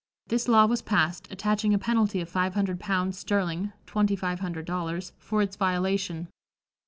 [0.29, 4.65] This law was passed, attaching a penalty of five hundred pounds sterling (twenty five hundred
[4.65, 6.27] dollars) for its violation.